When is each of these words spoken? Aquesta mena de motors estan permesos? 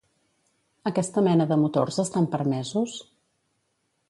Aquesta 0.91 1.23
mena 1.29 1.47
de 1.51 1.59
motors 1.65 2.01
estan 2.05 2.29
permesos? 2.37 2.97